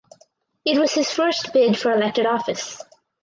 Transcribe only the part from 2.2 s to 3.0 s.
office.